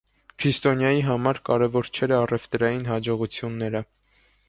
[0.43, 3.89] Քրիստինայի համար կարևոր չէր առևտրային հաջողությունները։